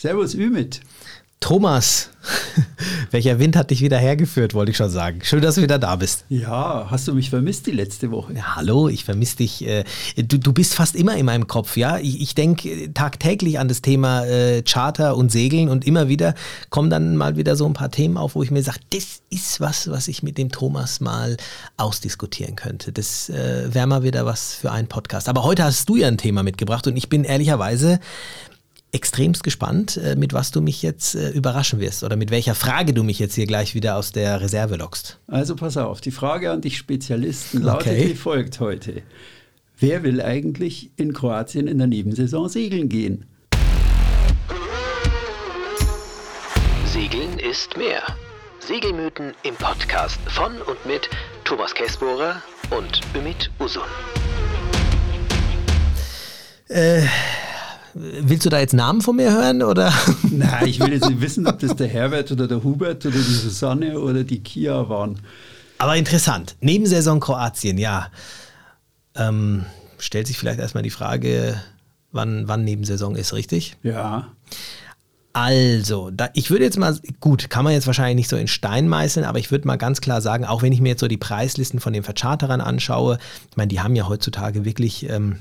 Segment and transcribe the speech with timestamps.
[0.00, 0.80] Servus Ümit.
[1.40, 2.10] Thomas,
[3.10, 5.20] welcher Wind hat dich wieder hergeführt, wollte ich schon sagen.
[5.24, 6.24] Schön, dass du wieder da bist.
[6.28, 8.32] Ja, hast du mich vermisst die letzte Woche?
[8.32, 9.66] Ja, hallo, ich vermisse dich.
[9.66, 9.82] Äh,
[10.16, 11.98] du, du bist fast immer in meinem Kopf, ja.
[11.98, 16.34] Ich, ich denke tagtäglich an das Thema äh, Charter und Segeln und immer wieder
[16.70, 19.60] kommen dann mal wieder so ein paar Themen auf, wo ich mir sage, das ist
[19.60, 21.36] was, was ich mit dem Thomas mal
[21.76, 22.92] ausdiskutieren könnte.
[22.92, 25.28] Das äh, wäre mal wieder was für einen Podcast.
[25.28, 27.98] Aber heute hast du ja ein Thema mitgebracht und ich bin ehrlicherweise
[28.92, 32.94] extremst gespannt, äh, mit was du mich jetzt äh, überraschen wirst oder mit welcher Frage
[32.94, 35.18] du mich jetzt hier gleich wieder aus der Reserve lockst.
[35.26, 38.08] Also pass auf, die Frage an dich Spezialisten lautet okay.
[38.10, 39.02] wie folgt heute.
[39.78, 43.26] Wer will eigentlich in Kroatien in der Nebensaison segeln gehen?
[46.86, 48.02] Segeln ist mehr.
[48.58, 51.08] Segelmythen im Podcast von und mit
[51.44, 52.42] Thomas Kessbohrer
[52.76, 53.82] und Ümit Usun.
[56.68, 57.02] Äh,
[58.20, 59.62] Willst du da jetzt Namen von mir hören?
[59.62, 59.92] Oder?
[60.30, 63.20] Nein, ich will jetzt nicht wissen, ob das der Herbert oder der Hubert oder die
[63.20, 65.18] Susanne oder die Kia waren.
[65.78, 66.56] Aber interessant.
[66.60, 68.08] Nebensaison Kroatien, ja.
[69.16, 69.64] Ähm,
[69.98, 71.60] stellt sich vielleicht erstmal die Frage,
[72.12, 73.76] wann, wann Nebensaison ist, richtig?
[73.82, 74.28] Ja.
[75.32, 78.88] Also, da, ich würde jetzt mal, gut, kann man jetzt wahrscheinlich nicht so in Stein
[78.88, 81.16] meißeln, aber ich würde mal ganz klar sagen, auch wenn ich mir jetzt so die
[81.16, 83.18] Preislisten von den Vercharterern anschaue,
[83.50, 85.38] ich meine, die haben ja heutzutage wirklich ähm,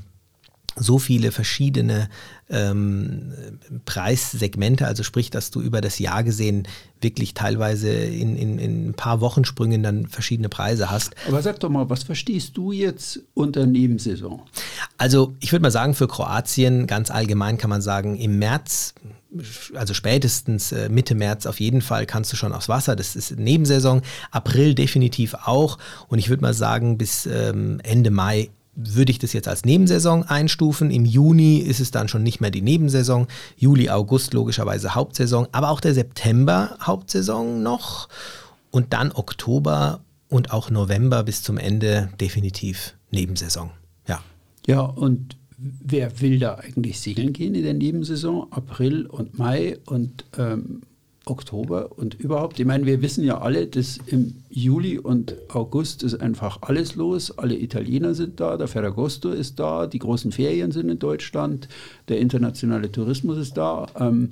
[0.80, 2.10] so viele verschiedene
[2.50, 3.34] ähm,
[3.86, 6.68] Preissegmente, also sprich, dass du über das Jahr gesehen
[7.02, 11.16] wirklich teilweise in, in, in ein paar Wochensprüngen dann verschiedene Preise hast.
[11.28, 14.42] Aber sag doch mal, was verstehst du jetzt unter Nebensaison?
[14.98, 18.96] Also ich würde mal sagen, für Kroatien ganz allgemein kann man sagen, im März,
[19.76, 22.96] also spätestens äh, Mitte März auf jeden Fall kannst du schon aufs Wasser.
[22.96, 24.02] Das ist Nebensaison.
[24.32, 25.78] April definitiv auch.
[26.08, 30.24] Und ich würde mal sagen, bis ähm, Ende Mai würde ich das jetzt als Nebensaison
[30.24, 30.92] einstufen.
[30.92, 33.28] Im Juni ist es dann schon nicht mehr die Nebensaison.
[33.58, 38.08] Juli, August logischerweise Hauptsaison, aber auch der September Hauptsaison noch.
[38.70, 43.72] Und dann Oktober und auch November bis zum Ende definitiv Nebensaison.
[44.08, 44.22] Ja.
[44.68, 48.52] Ja, und wer will da eigentlich segeln gehen in der Nebensaison?
[48.52, 50.82] April und Mai und ähm,
[51.30, 52.60] Oktober und überhaupt.
[52.60, 57.38] Ich meine, wir wissen ja alle, dass im Juli und August ist einfach alles los.
[57.38, 61.68] Alle Italiener sind da, der Ferragosto ist da, die großen Ferien sind in Deutschland,
[62.08, 63.88] der internationale Tourismus ist da.
[64.00, 64.30] Ähm,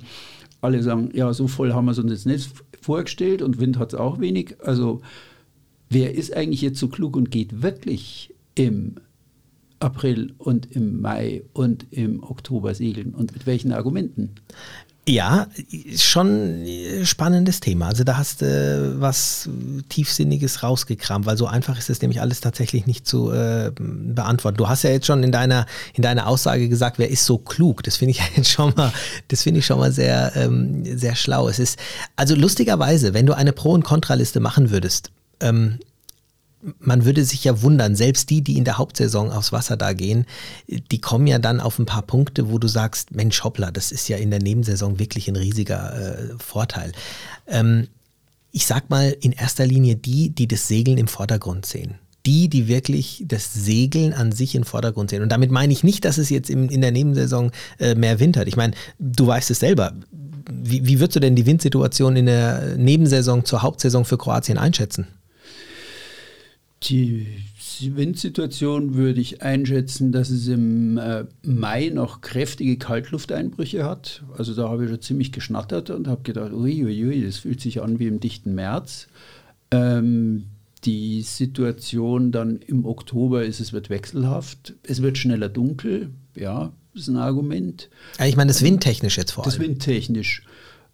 [0.60, 3.92] alle sagen, ja, so voll haben wir es uns jetzt nicht vorgestellt und Wind hat
[3.92, 4.56] es auch wenig.
[4.62, 5.02] Also
[5.90, 8.96] wer ist eigentlich jetzt so klug und geht wirklich im
[9.78, 14.30] April und im Mai und im Oktober segeln und mit welchen Argumenten?
[15.08, 15.46] Ja,
[15.96, 17.86] schon ein spannendes Thema.
[17.86, 19.48] Also da hast du was
[19.88, 24.56] Tiefsinniges rausgekramt, weil so einfach ist es nämlich alles tatsächlich nicht zu äh, beantworten.
[24.56, 27.84] Du hast ja jetzt schon in deiner, in deiner Aussage gesagt, wer ist so klug?
[27.84, 28.92] Das finde ich jetzt schon mal,
[29.28, 31.48] das finde ich schon mal sehr, ähm, sehr schlau.
[31.48, 31.78] Es ist,
[32.16, 35.78] also lustigerweise, wenn du eine Pro- und Kontraliste machen würdest, ähm,
[36.78, 40.26] man würde sich ja wundern, selbst die, die in der Hauptsaison aufs Wasser da gehen,
[40.66, 44.08] die kommen ja dann auf ein paar Punkte, wo du sagst, Mensch, hoppla, das ist
[44.08, 46.92] ja in der Nebensaison wirklich ein riesiger äh, Vorteil.
[47.46, 47.88] Ähm,
[48.52, 51.96] ich sag mal in erster Linie die, die das Segeln im Vordergrund sehen.
[52.24, 55.22] Die, die wirklich das Segeln an sich im Vordergrund sehen.
[55.22, 58.36] Und damit meine ich nicht, dass es jetzt im, in der Nebensaison äh, mehr Wind
[58.36, 58.48] hat.
[58.48, 59.92] Ich meine, du weißt es selber.
[60.50, 65.06] Wie, wie würdest du denn die Windsituation in der Nebensaison zur Hauptsaison für Kroatien einschätzen?
[66.88, 67.26] Die
[67.80, 74.22] Windsituation würde ich einschätzen, dass es im äh, Mai noch kräftige Kaltlufteinbrüche hat.
[74.36, 77.82] Also da habe ich schon ziemlich geschnattert und habe gedacht, uiuiui, ui, das fühlt sich
[77.82, 79.08] an wie im dichten März.
[79.72, 80.44] Ähm,
[80.84, 87.08] die Situation dann im Oktober ist, es wird wechselhaft, es wird schneller dunkel, ja, ist
[87.08, 87.90] ein Argument.
[88.24, 89.50] Ich meine, das windtechnisch jetzt vor allem.
[89.50, 90.42] Das windtechnisch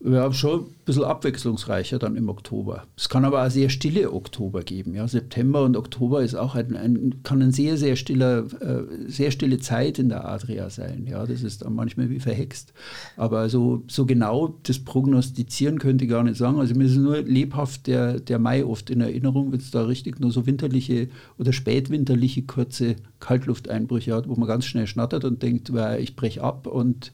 [0.04, 2.84] ja, schon ein bisschen abwechslungsreicher dann im Oktober.
[2.96, 4.94] Es kann aber auch sehr stille Oktober geben.
[4.94, 5.06] Ja.
[5.06, 9.58] September und Oktober ist auch ein, ein kann ein sehr, sehr stiller, äh, sehr stille
[9.58, 11.06] Zeit in der Adria sein.
[11.08, 11.24] Ja.
[11.24, 12.72] Das ist dann manchmal wie verhext.
[13.16, 16.58] Aber so, so genau das Prognostizieren könnte ich gar nicht sagen.
[16.58, 20.18] Also mir ist nur lebhaft der, der Mai oft in Erinnerung, wenn es da richtig
[20.18, 21.08] nur so winterliche
[21.38, 25.70] oder spätwinterliche kurze Kaltlufteinbrüche hat, wo man ganz schnell schnattert und denkt,
[26.00, 27.12] ich breche ab und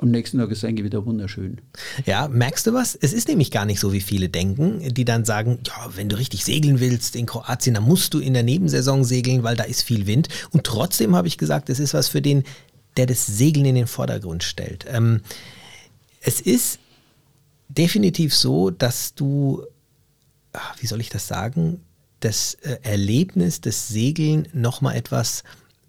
[0.00, 1.60] am nächsten Tag ist es eigentlich wieder wunderschön.
[2.06, 2.94] Ja, merkst du was?
[2.94, 6.16] Es ist nämlich gar nicht so, wie viele denken, die dann sagen, ja, wenn du
[6.16, 9.82] richtig segeln willst in Kroatien, dann musst du in der Nebensaison segeln, weil da ist
[9.82, 10.28] viel Wind.
[10.52, 12.44] Und trotzdem habe ich gesagt, es ist was für den,
[12.96, 14.86] der das Segeln in den Vordergrund stellt.
[14.88, 15.20] Ähm,
[16.20, 16.78] es ist
[17.68, 19.64] definitiv so, dass du,
[20.52, 21.80] ach, wie soll ich das sagen,
[22.20, 25.42] das äh, Erlebnis des Segeln nochmal etwas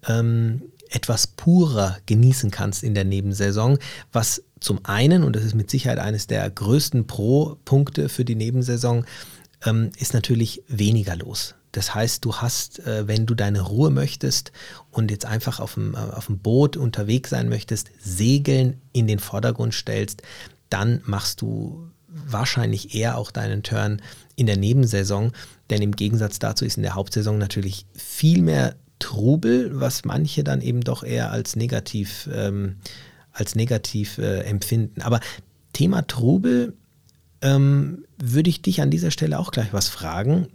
[0.08, 3.78] ähm, etwas purer genießen kannst in der Nebensaison,
[4.12, 9.06] was zum einen, und das ist mit Sicherheit eines der größten Pro-Punkte für die Nebensaison,
[9.64, 11.54] ähm, ist natürlich weniger los.
[11.72, 14.52] Das heißt, du hast, äh, wenn du deine Ruhe möchtest
[14.90, 19.20] und jetzt einfach auf dem, äh, auf dem Boot unterwegs sein möchtest, Segeln in den
[19.20, 20.22] Vordergrund stellst,
[20.68, 24.02] dann machst du wahrscheinlich eher auch deinen Turn
[24.34, 25.32] in der Nebensaison,
[25.70, 30.60] denn im Gegensatz dazu ist in der Hauptsaison natürlich viel mehr Trubel, was manche dann
[30.60, 32.76] eben doch eher als negativ, ähm,
[33.32, 35.02] als negativ äh, empfinden.
[35.02, 35.18] Aber
[35.72, 36.74] Thema Trubel
[37.42, 40.46] ähm, würde ich dich an dieser Stelle auch gleich was fragen.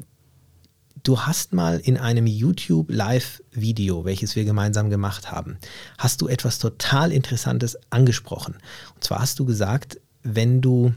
[1.03, 5.57] Du hast mal in einem YouTube Live-Video, welches wir gemeinsam gemacht haben,
[5.97, 8.55] hast du etwas total Interessantes angesprochen.
[8.95, 10.93] Und zwar hast du gesagt, wenn du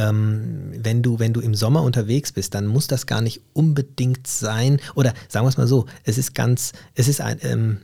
[0.00, 4.26] ähm, wenn, du, wenn du im Sommer unterwegs bist, dann muss das gar nicht unbedingt
[4.26, 7.78] sein, oder sagen wir es mal so, es ist ganz, es ist ein, ähm,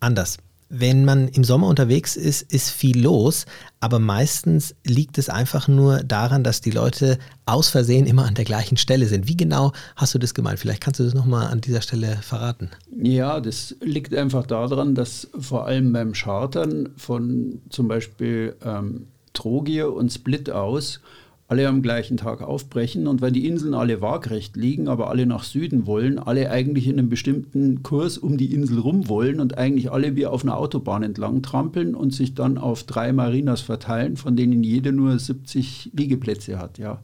[0.00, 0.38] anders.
[0.72, 3.44] Wenn man im Sommer unterwegs ist, ist viel los,
[3.80, 8.44] aber meistens liegt es einfach nur daran, dass die Leute aus Versehen immer an der
[8.44, 9.26] gleichen Stelle sind.
[9.26, 10.60] Wie genau hast du das gemeint?
[10.60, 12.70] Vielleicht kannst du das nochmal an dieser Stelle verraten.
[13.02, 19.92] Ja, das liegt einfach daran, dass vor allem beim Chartern von zum Beispiel ähm, Trogier
[19.92, 21.00] und Split aus
[21.50, 25.42] alle am gleichen Tag aufbrechen und wenn die Inseln alle waagrecht liegen, aber alle nach
[25.42, 29.90] Süden wollen, alle eigentlich in einem bestimmten Kurs um die Insel rum wollen und eigentlich
[29.90, 34.36] alle wie auf einer Autobahn entlang trampeln und sich dann auf drei Marinas verteilen, von
[34.36, 37.02] denen jede nur 70 Liegeplätze hat, ja.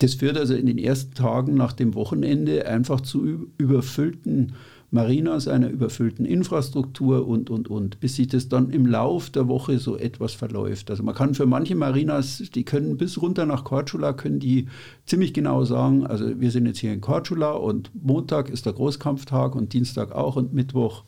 [0.00, 4.54] Das führt also in den ersten Tagen nach dem Wochenende einfach zu überfüllten
[4.90, 9.78] Marinas, einer überfüllten Infrastruktur und, und, und, bis sich das dann im Lauf der Woche
[9.78, 10.90] so etwas verläuft.
[10.90, 14.66] Also man kann für manche Marinas, die können bis runter nach Korčula, können die
[15.06, 19.54] ziemlich genau sagen, also wir sind jetzt hier in Korčula und Montag ist der Großkampftag
[19.54, 21.04] und Dienstag auch und Mittwoch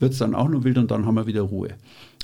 [0.00, 1.74] wird es dann auch noch wild und dann haben wir wieder Ruhe.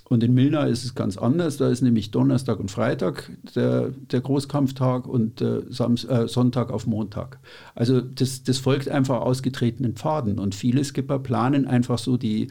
[0.09, 1.57] Und in Milna ist es ganz anders.
[1.57, 7.41] Da ist nämlich Donnerstag und Freitag der, der Großkampftag und äh, äh, Sonntag auf Montag.
[7.75, 10.39] Also das, das folgt einfach ausgetretenen Pfaden.
[10.39, 12.49] Und viele Skipper planen einfach so die,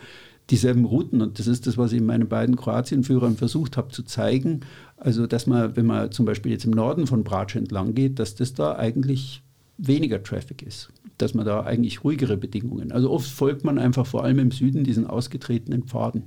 [0.50, 1.22] dieselben Routen.
[1.22, 4.62] Und das ist das, was ich in meinen beiden Kroatienführern versucht habe zu zeigen.
[4.98, 8.36] Also, dass man, wenn man zum Beispiel jetzt im Norden von Brač entlang geht, dass
[8.36, 9.44] das da eigentlich
[9.78, 10.92] weniger Traffic ist.
[11.18, 12.92] Dass man da eigentlich ruhigere Bedingungen.
[12.92, 16.24] Also oft folgt man einfach vor allem im Süden diesen ausgetretenen Pfaden.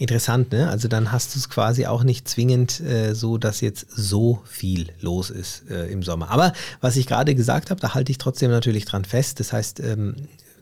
[0.00, 0.70] Interessant, ne?
[0.70, 4.90] Also dann hast du es quasi auch nicht zwingend äh, so, dass jetzt so viel
[5.00, 6.30] los ist äh, im Sommer.
[6.30, 9.40] Aber was ich gerade gesagt habe, da halte ich trotzdem natürlich dran fest.
[9.40, 10.14] Das heißt, ähm,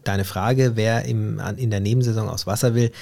[0.05, 2.93] deine Frage, wer im, an, in der Nebensaison aus Wasser will,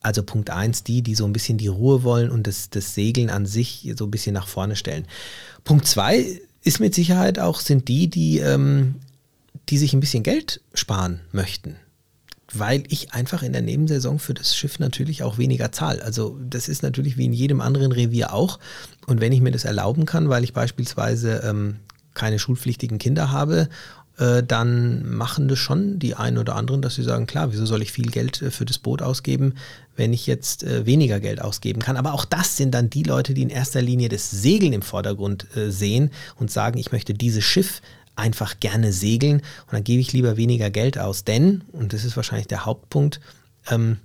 [0.00, 3.28] also Punkt 1, die, die so ein bisschen die Ruhe wollen und das, das Segeln
[3.28, 5.06] an sich so ein bisschen nach vorne stellen.
[5.64, 8.94] Punkt 2 ist mit Sicherheit auch, sind die, die, ähm,
[9.68, 11.74] die sich ein bisschen Geld sparen möchten
[12.52, 16.02] weil ich einfach in der Nebensaison für das Schiff natürlich auch weniger zahle.
[16.02, 18.58] Also das ist natürlich wie in jedem anderen Revier auch.
[19.06, 21.76] Und wenn ich mir das erlauben kann, weil ich beispielsweise ähm,
[22.14, 23.68] keine schulpflichtigen Kinder habe,
[24.18, 27.82] äh, dann machen das schon die einen oder anderen, dass sie sagen, klar, wieso soll
[27.82, 29.54] ich viel Geld äh, für das Boot ausgeben,
[29.96, 31.96] wenn ich jetzt äh, weniger Geld ausgeben kann.
[31.96, 35.46] Aber auch das sind dann die Leute, die in erster Linie das Segeln im Vordergrund
[35.56, 37.80] äh, sehen und sagen, ich möchte dieses Schiff
[38.20, 41.24] einfach gerne segeln und dann gebe ich lieber weniger Geld aus.
[41.24, 43.20] Denn, und das ist wahrscheinlich der Hauptpunkt,
[43.68, 43.98] ähm,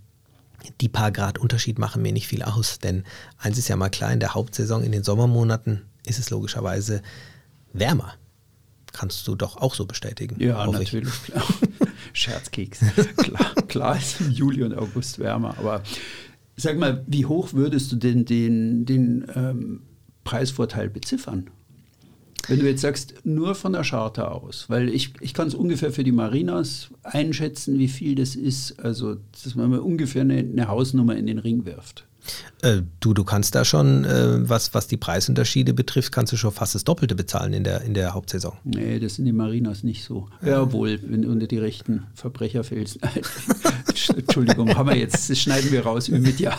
[0.82, 2.80] die paar Grad Unterschied machen mir nicht viel aus.
[2.80, 3.04] Denn
[3.38, 7.02] eins ist ja mal klar, in der Hauptsaison, in den Sommermonaten ist es logischerweise
[7.74, 8.14] wärmer.
[8.94, 10.42] Kannst du doch auch so bestätigen.
[10.42, 11.24] Ja, natürlich, ich.
[11.34, 11.44] klar.
[12.14, 12.80] Scherzkeks.
[13.18, 15.56] klar, klar ist im Juli und August wärmer.
[15.58, 15.84] Aber
[16.56, 19.82] sag mal, wie hoch würdest du denn den, den ähm,
[20.24, 21.50] Preisvorteil beziffern?
[22.48, 25.92] Wenn du jetzt sagst, nur von der Charta aus, weil ich, ich kann es ungefähr
[25.92, 30.68] für die Marinas einschätzen, wie viel das ist, also dass man mal ungefähr eine, eine
[30.68, 32.06] Hausnummer in den Ring wirft.
[32.62, 36.52] Äh, du, du kannst da schon, äh, was, was die Preisunterschiede betrifft, kannst du schon
[36.52, 38.54] fast das Doppelte bezahlen in der, in der Hauptsaison.
[38.64, 40.28] Nee, das sind die Marinas nicht so.
[40.44, 43.00] Ja, wohl, wenn du unter die rechten Verbrecher fällst.
[44.18, 46.58] Entschuldigung, haben wir jetzt, das schneiden wir raus mit Ja.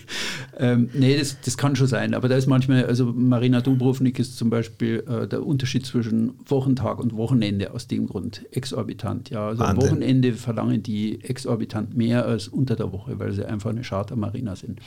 [0.58, 4.36] ähm, nee, das, das kann schon sein, aber da ist manchmal, also Marina Dubrovnik ist
[4.36, 9.30] zum Beispiel äh, der Unterschied zwischen Wochentag und Wochenende aus dem Grund exorbitant.
[9.30, 13.70] Ja, also am Wochenende verlangen die exorbitant mehr als unter der Woche, weil sie einfach
[13.70, 14.80] eine Charter-Marina sind.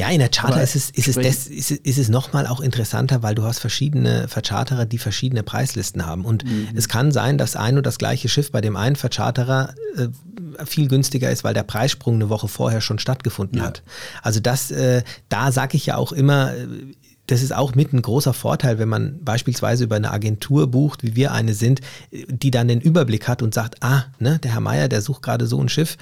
[0.00, 3.22] Ja, in der Charter ist es, ist, es des, ist, ist es nochmal auch interessanter,
[3.22, 6.24] weil du hast verschiedene Vercharterer, die verschiedene Preislisten haben.
[6.24, 6.68] Und mhm.
[6.74, 10.08] es kann sein, dass ein und das gleiche Schiff bei dem einen Vercharterer äh,
[10.64, 13.64] viel günstiger ist, weil der Preissprung eine Woche vorher schon stattgefunden ja.
[13.64, 13.82] hat.
[14.22, 16.66] Also das, äh, da sage ich ja auch immer, äh,
[17.26, 21.14] das ist auch mit ein großer Vorteil, wenn man beispielsweise über eine Agentur bucht, wie
[21.14, 21.80] wir eine sind,
[22.10, 25.46] die dann den Überblick hat und sagt, ah, ne, der Herr Meier, der sucht gerade
[25.46, 25.96] so ein Schiff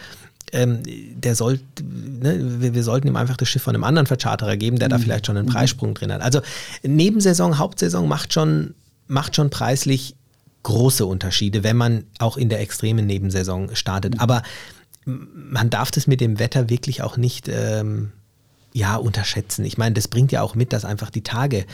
[0.52, 4.57] ähm, der soll, ne, wir, wir, sollten ihm einfach das Schiff von einem anderen Vercharterer
[4.57, 4.93] geben, der mhm.
[4.93, 5.52] da vielleicht schon einen mhm.
[5.52, 6.23] Preissprung drin hat.
[6.23, 6.40] Also
[6.83, 8.75] Nebensaison, Hauptsaison macht schon,
[9.07, 10.14] macht schon preislich
[10.62, 14.14] große Unterschiede, wenn man auch in der extremen Nebensaison startet.
[14.14, 14.21] Mhm.
[14.21, 14.43] Aber
[15.05, 18.12] man darf das mit dem Wetter wirklich auch nicht ähm,
[18.73, 19.64] ja, unterschätzen.
[19.64, 21.64] Ich meine, das bringt ja auch mit, dass einfach die Tage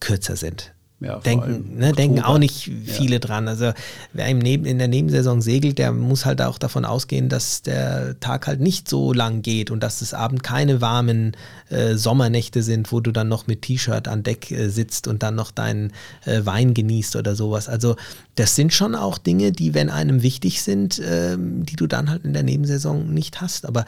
[0.00, 0.72] kürzer sind.
[1.02, 3.18] Ja, denken, ne, denken auch nicht viele ja.
[3.18, 3.48] dran.
[3.48, 3.72] Also
[4.12, 8.18] wer im Neben, in der Nebensaison segelt, der muss halt auch davon ausgehen, dass der
[8.20, 11.36] Tag halt nicht so lang geht und dass es Abend keine warmen
[11.70, 15.34] äh, Sommernächte sind, wo du dann noch mit T-Shirt an Deck äh, sitzt und dann
[15.34, 15.92] noch deinen
[16.24, 17.68] äh, Wein genießt oder sowas.
[17.68, 17.96] Also
[18.34, 22.24] das sind schon auch Dinge, die, wenn einem wichtig sind, ähm, die du dann halt
[22.24, 23.66] in der Nebensaison nicht hast.
[23.66, 23.84] Aber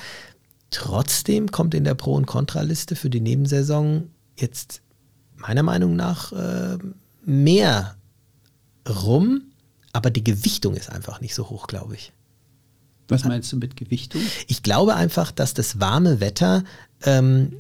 [0.71, 4.83] trotzdem kommt in der Pro- und Kontraliste für die Nebensaison jetzt
[5.37, 6.78] meiner Meinung nach äh,
[7.26, 7.97] mehr
[8.88, 9.43] rum,
[9.93, 12.12] aber die Gewichtung ist einfach nicht so hoch, glaube ich.
[13.09, 14.21] Was meinst du mit Gewichtung?
[14.47, 16.64] Ich glaube einfach, dass das warme Wetter
[17.02, 17.52] ähm,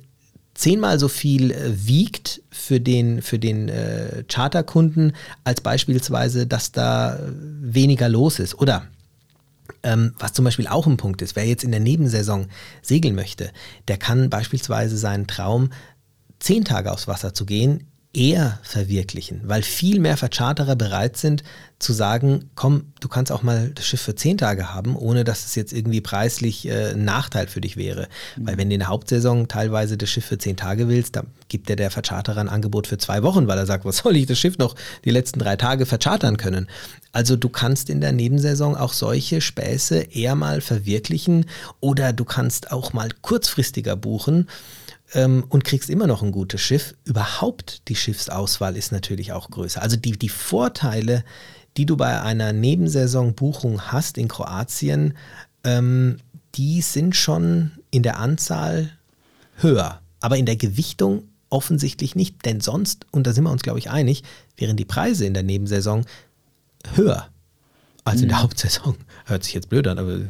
[0.54, 7.18] zehnmal so viel äh, wiegt für den, für den äh, Charterkunden, als beispielsweise, dass da
[7.28, 8.54] weniger los ist.
[8.54, 8.86] Oder
[9.82, 12.46] ähm, was zum Beispiel auch ein Punkt ist, wer jetzt in der Nebensaison
[12.82, 13.50] segeln möchte,
[13.88, 15.70] der kann beispielsweise seinen Traum,
[16.38, 21.42] zehn Tage aufs Wasser zu gehen, eher verwirklichen, weil viel mehr Vercharterer bereit sind
[21.80, 25.44] zu sagen, komm, du kannst auch mal das Schiff für zehn Tage haben, ohne dass
[25.44, 28.08] es jetzt irgendwie preislich äh, ein Nachteil für dich wäre.
[28.36, 28.46] Mhm.
[28.46, 31.68] Weil wenn du in der Hauptsaison teilweise das Schiff für zehn Tage willst, dann gibt
[31.68, 34.38] dir der Vercharterer ein Angebot für zwei Wochen, weil er sagt, was soll ich das
[34.38, 36.68] Schiff noch die letzten drei Tage verchartern können.
[37.12, 41.46] Also du kannst in der Nebensaison auch solche Späße eher mal verwirklichen
[41.80, 44.48] oder du kannst auch mal kurzfristiger buchen
[45.14, 46.94] ähm, und kriegst immer noch ein gutes Schiff.
[47.04, 49.80] Überhaupt die Schiffsauswahl ist natürlich auch größer.
[49.80, 51.24] Also die, die Vorteile,
[51.76, 55.16] die du bei einer Nebensaisonbuchung hast in Kroatien,
[55.64, 56.18] ähm,
[56.54, 58.90] die sind schon in der Anzahl
[59.56, 60.00] höher.
[60.20, 63.90] Aber in der Gewichtung offensichtlich nicht, denn sonst, und da sind wir uns, glaube ich,
[63.90, 64.24] einig,
[64.56, 66.04] wären die Preise in der Nebensaison
[66.94, 67.28] höher
[68.04, 68.42] als in der mhm.
[68.42, 68.96] Hauptsaison.
[69.24, 70.20] Hört sich jetzt blöd an, aber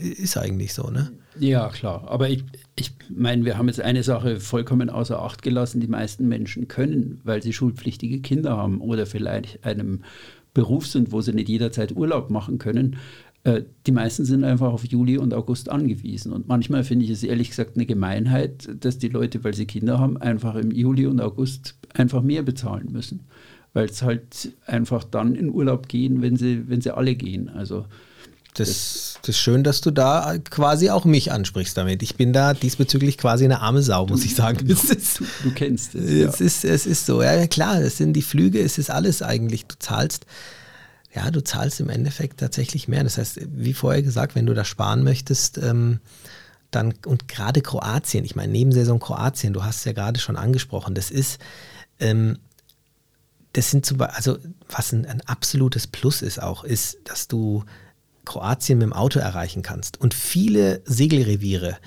[0.00, 1.12] ist eigentlich so, ne?
[1.38, 2.04] Ja, klar.
[2.06, 2.44] Aber ich,
[2.76, 5.80] ich meine, wir haben jetzt eine Sache vollkommen außer Acht gelassen.
[5.80, 10.04] Die meisten Menschen können, weil sie schulpflichtige Kinder haben oder vielleicht einem
[10.54, 12.98] Beruf sind, wo sie nicht jederzeit Urlaub machen können.
[13.42, 16.32] Äh, die meisten sind einfach auf Juli und August angewiesen.
[16.32, 19.98] Und manchmal finde ich es ehrlich gesagt eine Gemeinheit, dass die Leute, weil sie Kinder
[19.98, 23.26] haben, einfach im Juli und August einfach mehr bezahlen müssen.
[23.74, 27.50] Weil es halt einfach dann in Urlaub gehen, wenn sie, wenn sie alle gehen.
[27.50, 27.84] Also
[28.54, 32.04] das, das ist schön, dass du da quasi auch mich ansprichst damit.
[32.04, 34.58] Ich bin da diesbezüglich quasi eine arme Sau, muss ich sagen.
[34.58, 34.74] Du, du,
[35.42, 36.10] du kennst es.
[36.10, 36.28] Ja.
[36.28, 39.66] Es, ist, es ist so, ja klar, es sind die Flüge, es ist alles eigentlich.
[39.66, 40.26] Du zahlst,
[41.12, 43.02] ja, du zahlst im Endeffekt tatsächlich mehr.
[43.02, 45.98] Das heißt, wie vorher gesagt, wenn du da sparen möchtest, ähm,
[46.70, 50.94] dann, und gerade Kroatien, ich meine, Nebensaison Kroatien, du hast es ja gerade schon angesprochen,
[50.94, 51.40] das ist,
[51.98, 52.38] ähm,
[53.54, 57.64] das sind zum Beispiel, also was ein, ein absolutes Plus ist auch, ist, dass du
[58.24, 60.00] Kroatien mit dem Auto erreichen kannst.
[60.00, 61.78] Und viele Segelreviere,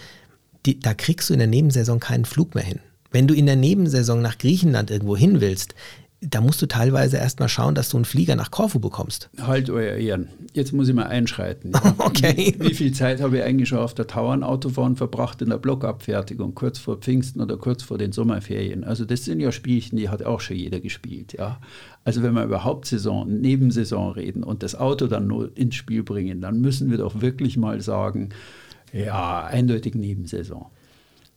[0.65, 2.79] die, da kriegst du in der Nebensaison keinen Flug mehr hin.
[3.11, 5.75] Wenn du in der Nebensaison nach Griechenland irgendwo hin willst,
[6.21, 9.29] da musst du teilweise erstmal schauen, dass du einen Flieger nach Korfu bekommst.
[9.39, 10.29] Halt, euer Ehren.
[10.53, 11.73] Jetzt muss ich mal einschreiten.
[11.87, 11.93] Ja.
[11.99, 12.55] okay.
[12.57, 16.79] Wie, viel Zeit habe ich eigentlich schon auf der Tauernautobahn verbracht in der Blockabfertigung, kurz
[16.79, 18.83] vor Pfingsten oder kurz vor den Sommerferien?
[18.83, 21.33] Also das sind ja Spielchen, die hat auch schon jeder gespielt.
[21.33, 21.59] Ja.
[22.03, 26.41] Also wenn wir über Hauptsaison, Nebensaison reden und das Auto dann nur ins Spiel bringen,
[26.41, 28.29] dann müssen wir doch wirklich mal sagen,
[28.91, 30.67] ja, eindeutig Nebensaison.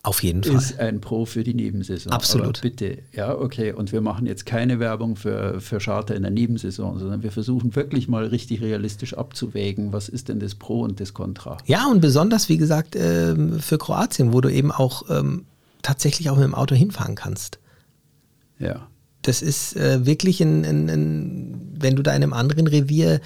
[0.02, 0.57] Auf jeden Fall.
[0.57, 2.11] Ist ein Pro für die Nebensaison.
[2.11, 2.59] Absolut.
[2.59, 3.73] Aber bitte, ja, okay.
[3.73, 7.76] Und wir machen jetzt keine Werbung für, für Charter in der Nebensaison, sondern wir versuchen
[7.76, 11.59] wirklich mal richtig realistisch abzuwägen, was ist denn das Pro und das Contra.
[11.66, 15.45] Ja, und besonders, wie gesagt, ähm, für Kroatien, wo du eben auch ähm,
[15.83, 17.59] tatsächlich auch mit dem Auto hinfahren kannst.
[18.59, 18.87] Ja.
[19.21, 23.21] Das ist äh, wirklich ein, ein, ein, wenn du da in einem anderen Revier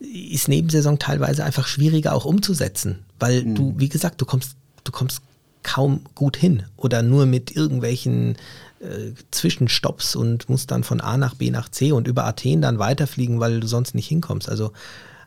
[0.00, 3.54] ist Nebensaison teilweise einfach schwieriger auch umzusetzen, weil mhm.
[3.54, 4.54] du, wie gesagt, du kommst,
[4.84, 5.22] du kommst
[5.68, 8.36] kaum gut hin oder nur mit irgendwelchen
[8.80, 12.78] äh, Zwischenstopps und musst dann von A nach B nach C und über Athen dann
[12.78, 14.48] weiterfliegen, weil du sonst nicht hinkommst.
[14.48, 14.72] Also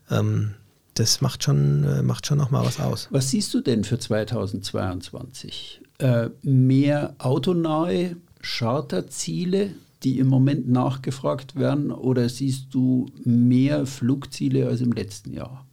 [0.10, 0.56] ähm,
[0.96, 3.08] das macht schon, äh, macht schon noch mal was aus.
[3.12, 5.82] Was siehst du denn für 2022?
[6.00, 9.70] Äh, mehr autonahe Charterziele,
[10.02, 15.68] die im Moment nachgefragt werden, oder siehst du mehr Flugziele als im letzten Jahr?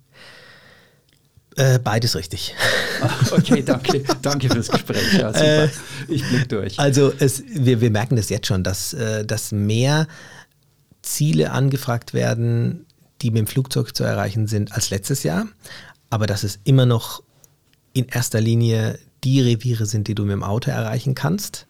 [1.59, 2.55] Äh, beides richtig.
[3.33, 4.05] Okay, danke.
[4.23, 5.12] danke fürs Gespräch.
[5.15, 5.65] Ja, super.
[5.65, 5.69] Äh,
[6.07, 6.79] ich blick durch.
[6.79, 10.07] Also es, wir, wir merken das jetzt schon, dass, äh, dass mehr
[11.03, 12.87] Ziele angefragt werden,
[13.23, 15.49] die mit dem Flugzeug zu erreichen sind, als letztes Jahr.
[16.11, 17.25] Aber dass es immer noch
[17.93, 21.67] in erster Linie die Reviere sind, die du mit dem Auto erreichen kannst.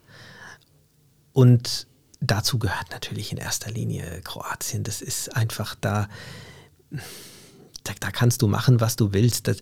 [1.33, 1.87] Und
[2.19, 4.83] dazu gehört natürlich in erster Linie Kroatien.
[4.83, 6.07] Das ist einfach da
[7.83, 9.47] da, da, kannst du machen, was du willst.
[9.47, 9.57] Das,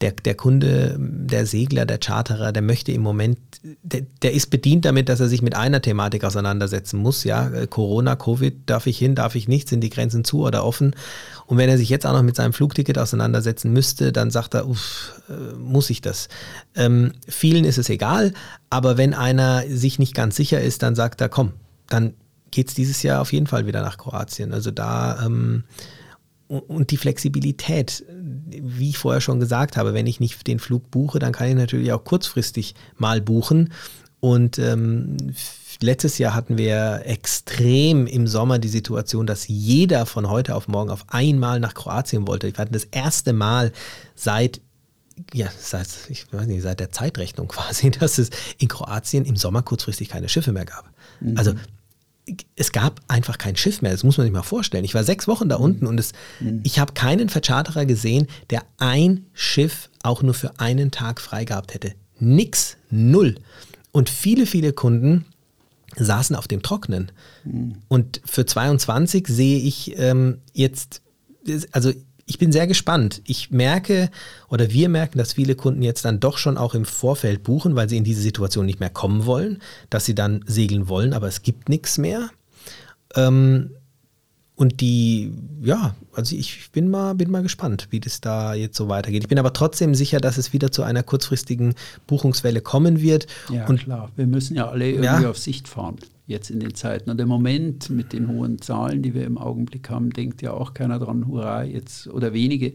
[0.00, 3.38] der, der Kunde, der Segler, der Charterer, der möchte im Moment,
[3.82, 7.24] der, der, ist bedient damit, dass er sich mit einer Thematik auseinandersetzen muss.
[7.24, 10.94] Ja, Corona, Covid, darf ich hin, darf ich nicht, sind die Grenzen zu oder offen?
[11.46, 14.68] Und wenn er sich jetzt auch noch mit seinem Flugticket auseinandersetzen müsste, dann sagt er,
[14.68, 16.28] uff, äh, muss ich das?
[16.74, 18.32] Ähm, vielen ist es egal,
[18.70, 21.52] aber wenn einer sich nicht ganz sicher ist, dann sagt er, komm,
[21.88, 22.14] dann
[22.50, 24.52] geht es dieses Jahr auf jeden Fall wieder nach Kroatien.
[24.52, 25.64] Also da ähm,
[26.48, 31.18] und die Flexibilität, wie ich vorher schon gesagt habe, wenn ich nicht den Flug buche,
[31.18, 33.72] dann kann ich natürlich auch kurzfristig mal buchen.
[34.20, 35.16] Und ähm,
[35.80, 40.90] letztes Jahr hatten wir extrem im Sommer die Situation, dass jeder von heute auf morgen
[40.90, 42.48] auf einmal nach Kroatien wollte.
[42.48, 43.72] Wir hatten das erste Mal
[44.14, 44.60] seit
[45.34, 49.62] ja, seit, ich weiß nicht, seit der Zeitrechnung quasi, dass es in Kroatien im Sommer
[49.62, 50.90] kurzfristig keine Schiffe mehr gab.
[51.20, 51.36] Mhm.
[51.36, 51.54] Also
[52.56, 53.92] es gab einfach kein Schiff mehr.
[53.92, 54.84] Das muss man sich mal vorstellen.
[54.84, 55.64] Ich war sechs Wochen da mhm.
[55.64, 56.60] unten und es, mhm.
[56.64, 61.74] ich habe keinen Vercharterer gesehen, der ein Schiff auch nur für einen Tag frei gehabt
[61.74, 61.94] hätte.
[62.18, 63.36] Nix, null.
[63.92, 65.24] Und viele, viele Kunden
[65.96, 67.12] saßen auf dem Trocknen.
[67.44, 67.76] Mhm.
[67.88, 71.02] Und für 22 sehe ich ähm, jetzt,
[71.72, 71.92] also
[72.28, 73.22] ich bin sehr gespannt.
[73.26, 74.10] Ich merke
[74.48, 77.88] oder wir merken, dass viele Kunden jetzt dann doch schon auch im Vorfeld buchen, weil
[77.88, 81.42] sie in diese Situation nicht mehr kommen wollen, dass sie dann segeln wollen, aber es
[81.42, 82.28] gibt nichts mehr.
[83.16, 83.70] Ähm,
[84.56, 85.32] und die,
[85.62, 89.22] ja, also ich bin mal, bin mal gespannt, wie das da jetzt so weitergeht.
[89.22, 91.74] Ich bin aber trotzdem sicher, dass es wieder zu einer kurzfristigen
[92.06, 93.26] Buchungswelle kommen wird.
[93.50, 94.10] Ja, und klar.
[94.16, 95.30] Wir müssen ja alle irgendwie ja.
[95.30, 95.96] auf Sicht fahren
[96.28, 97.10] jetzt in den Zeiten.
[97.10, 100.74] Und im Moment mit den hohen Zahlen, die wir im Augenblick haben, denkt ja auch
[100.74, 102.74] keiner dran, hurra, jetzt oder wenige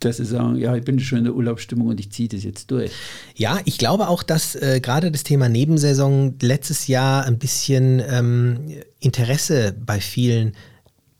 [0.00, 2.70] dass sie sagen, ja, ich bin schon in der Urlaubsstimmung und ich ziehe das jetzt
[2.70, 2.92] durch.
[3.34, 8.68] Ja, ich glaube auch, dass äh, gerade das Thema Nebensaison letztes Jahr ein bisschen ähm,
[9.00, 10.52] Interesse bei vielen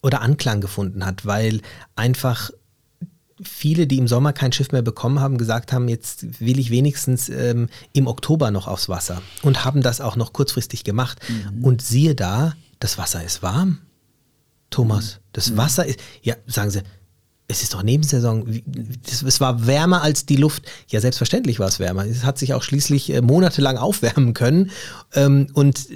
[0.02, 1.60] oder Anklang gefunden hat, weil
[1.96, 2.50] einfach
[3.42, 7.28] viele, die im Sommer kein Schiff mehr bekommen haben, gesagt haben, jetzt will ich wenigstens
[7.28, 11.18] ähm, im Oktober noch aufs Wasser und haben das auch noch kurzfristig gemacht.
[11.28, 11.64] Mhm.
[11.64, 13.78] Und siehe da, das Wasser ist warm.
[14.70, 15.56] Thomas, das mhm.
[15.58, 16.82] Wasser ist, ja, sagen Sie,
[17.48, 18.62] es ist doch Nebensaison.
[19.06, 20.64] Es war wärmer als die Luft.
[20.88, 22.04] Ja, selbstverständlich war es wärmer.
[22.04, 24.70] Es hat sich auch schließlich äh, monatelang aufwärmen können.
[25.14, 25.86] Ähm, und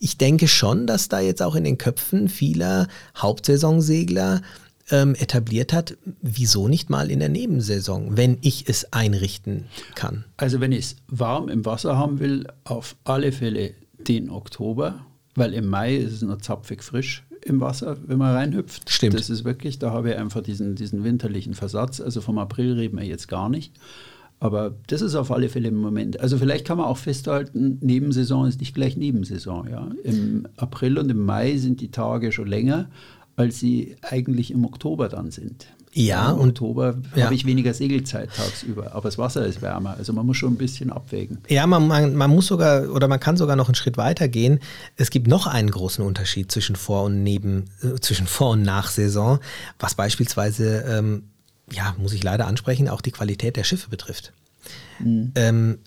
[0.00, 4.42] ich denke schon, dass da jetzt auch in den Köpfen vieler Hauptsaisonsegler
[4.90, 10.24] ähm, etabliert hat, wieso nicht mal in der Nebensaison, wenn ich es einrichten kann?
[10.36, 13.74] Also wenn ich es warm im Wasser haben will, auf alle Fälle
[14.06, 18.90] den Oktober, weil im Mai ist es noch zapfig frisch im Wasser, wenn man reinhüpft.
[18.90, 19.14] Stimmt.
[19.14, 22.00] Das ist wirklich, da habe ich einfach diesen, diesen winterlichen Versatz.
[22.00, 23.72] Also vom April reden wir jetzt gar nicht.
[24.40, 26.18] Aber das ist auf alle Fälle im Moment.
[26.18, 29.68] Also vielleicht kann man auch festhalten, Nebensaison ist nicht gleich Nebensaison.
[29.68, 29.90] Ja.
[30.02, 32.88] Im April und im Mai sind die Tage schon länger
[33.36, 35.66] als sie eigentlich im Oktober dann sind.
[35.92, 37.24] Ja, Im und Oktober ja.
[37.24, 40.56] habe ich weniger Segelzeit tagsüber, aber das Wasser ist wärmer, also man muss schon ein
[40.56, 41.38] bisschen abwägen.
[41.48, 44.60] Ja, man, man, man muss sogar oder man kann sogar noch einen Schritt weiter gehen.
[44.96, 49.40] Es gibt noch einen großen Unterschied zwischen Vor- und Neben, äh, zwischen Vor- und Nachsaison,
[49.80, 51.24] was beispielsweise, ähm,
[51.72, 54.32] ja, muss ich leider ansprechen, auch die Qualität der Schiffe betrifft.
[55.00, 55.32] Mhm.
[55.34, 55.78] Ähm,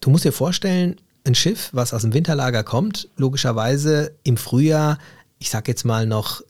[0.00, 4.98] du musst dir vorstellen, ein Schiff, was aus dem Winterlager kommt, logischerweise im Frühjahr
[5.38, 6.42] ich sag jetzt mal noch,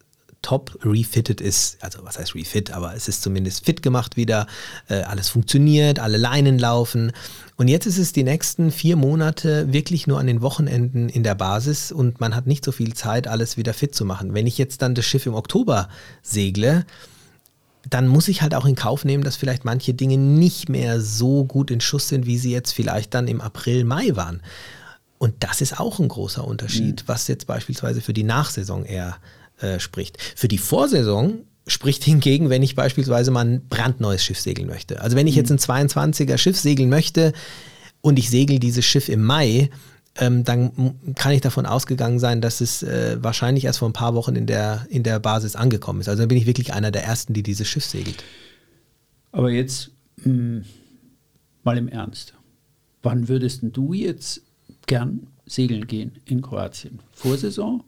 [0.43, 4.47] top refitted ist, also was heißt refit, aber es ist zumindest fit gemacht wieder,
[4.89, 7.13] äh, alles funktioniert, alle Leinen laufen.
[7.57, 11.35] Und jetzt ist es die nächsten vier Monate wirklich nur an den Wochenenden in der
[11.35, 14.33] Basis und man hat nicht so viel Zeit, alles wieder fit zu machen.
[14.33, 15.89] Wenn ich jetzt dann das Schiff im Oktober
[16.23, 16.87] segle,
[17.89, 21.45] dann muss ich halt auch in Kauf nehmen, dass vielleicht manche Dinge nicht mehr so
[21.45, 24.43] gut in Schuss sind, wie sie jetzt vielleicht dann im April, Mai waren.
[25.19, 27.09] Und das ist auch ein großer Unterschied, mhm.
[27.09, 29.17] was jetzt beispielsweise für die Nachsaison eher
[29.61, 30.19] äh, spricht.
[30.37, 35.01] Für die Vorsaison spricht hingegen, wenn ich beispielsweise mal ein brandneues Schiff segeln möchte.
[35.03, 35.59] Also wenn ich jetzt mhm.
[35.77, 37.33] ein 22er Schiff segeln möchte
[38.01, 39.71] und ich segel dieses Schiff im Mai,
[40.17, 44.15] ähm, dann kann ich davon ausgegangen sein, dass es äh, wahrscheinlich erst vor ein paar
[44.15, 46.09] Wochen in der, in der Basis angekommen ist.
[46.09, 48.25] Also dann bin ich wirklich einer der Ersten, die dieses Schiff segelt.
[49.31, 50.65] Aber jetzt mh, hm,
[51.63, 52.35] mal im Ernst.
[53.03, 54.43] Wann würdest du jetzt
[54.89, 56.99] gern segeln gehen in Kroatien?
[57.13, 57.85] Vorsaison,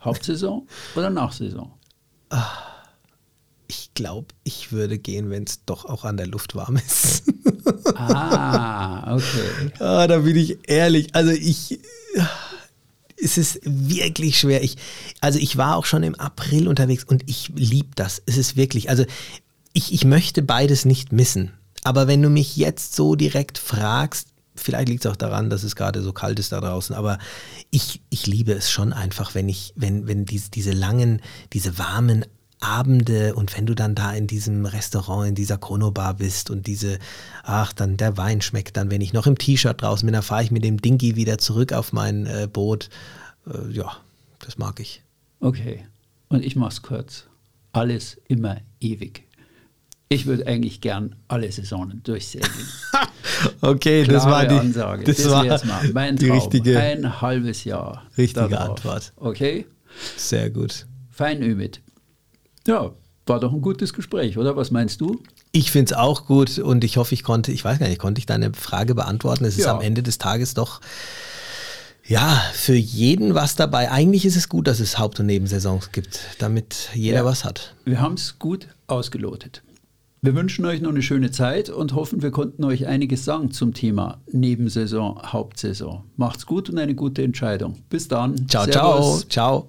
[0.00, 1.70] Hauptsaison oder Nachsaison?
[3.68, 7.24] Ich glaube, ich würde gehen, wenn es doch auch an der Luft warm ist.
[7.96, 9.72] ah, okay.
[9.80, 11.14] Ah, da bin ich ehrlich.
[11.14, 11.78] Also ich.
[13.18, 14.62] Es ist wirklich schwer.
[14.62, 14.76] Ich,
[15.20, 18.22] also ich war auch schon im April unterwegs und ich liebe das.
[18.26, 19.06] Es ist wirklich, also
[19.72, 21.52] ich, ich möchte beides nicht missen.
[21.82, 25.76] Aber wenn du mich jetzt so direkt fragst, vielleicht liegt es auch daran, dass es
[25.76, 27.18] gerade so kalt ist da draußen, aber
[27.70, 31.20] ich, ich liebe es schon einfach, wenn ich, wenn, wenn diese, diese langen,
[31.52, 32.24] diese warmen
[32.60, 36.98] Abende und wenn du dann da in diesem Restaurant, in dieser Chronobar bist und diese,
[37.42, 40.42] ach, dann der Wein schmeckt dann, wenn ich noch im T-Shirt draußen bin, dann fahre
[40.42, 42.88] ich mit dem Dingi wieder zurück auf mein äh, Boot.
[43.46, 43.96] Äh, ja,
[44.38, 45.02] das mag ich.
[45.40, 45.84] Okay,
[46.28, 47.24] und ich mach's kurz.
[47.72, 49.25] Alles immer ewig.
[50.08, 52.52] Ich würde eigentlich gern alle Saisonen durchsegeln.
[53.60, 55.04] okay, Klare das war die Ansage.
[55.04, 55.90] Das, Das, war mal.
[55.92, 56.38] Mein die Traum.
[56.38, 58.04] richtige, Ein halbes Jahr.
[58.16, 58.70] richtige darauf.
[58.70, 59.12] Antwort.
[59.16, 59.66] Okay,
[60.16, 60.86] Sehr gut.
[61.10, 61.80] fein Ümit.
[62.68, 62.92] Ja,
[63.26, 64.56] war doch ein gutes Gespräch, oder?
[64.56, 65.20] Was meinst du?
[65.50, 68.18] Ich finde es auch gut und ich hoffe, ich konnte, ich weiß gar nicht, konnte
[68.20, 69.44] ich deine Frage beantworten?
[69.44, 69.74] Es ist Ja.
[69.74, 70.80] am Ende des Tages doch,
[72.06, 73.90] ja, für jeden was dabei.
[73.90, 77.24] Eigentlich ist es gut, dass es Haupt- und Nebensaisons gibt, damit jeder Ja.
[77.24, 77.74] was hat.
[77.84, 79.62] Wir haben es gut ausgelotet.
[80.26, 83.74] Wir wünschen euch noch eine schöne Zeit und hoffen, wir konnten euch einiges sagen zum
[83.74, 86.02] Thema Nebensaison, Hauptsaison.
[86.16, 87.76] Macht's gut und eine gute Entscheidung.
[87.88, 88.48] Bis dann.
[88.48, 89.28] Ciao, Servus.
[89.28, 89.68] ciao,